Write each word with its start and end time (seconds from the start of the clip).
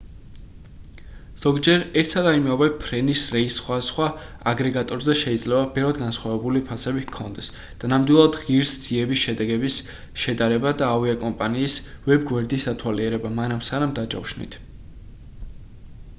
ზოგჯერ 1.41 1.83
ერთსა 2.01 2.21
და 2.27 2.29
იმავე 2.37 2.67
ფრენის 2.85 3.25
რეისს 3.33 3.57
სხვადასხვა 3.61 4.07
აგრეგატორზე 4.51 5.13
შეიძლება 5.19 5.67
ბევრად 5.75 5.99
განსხვავებული 6.05 6.61
ფასები 6.69 7.03
ჰქონდეს 7.05 7.49
და 7.83 7.91
ნამდვილად 7.93 8.39
ღირს 8.45 8.73
ძიების 8.87 9.25
შედეგების 9.27 9.77
შედარება 10.23 10.73
და 10.83 10.89
ავიაკომპანიის 10.97 11.75
ვებ-გვერდის 12.09 12.65
დათვალიერება 12.71 13.33
მანამ 13.41 13.61
სანამ 13.69 13.93
დაჯავშნით 14.01 14.59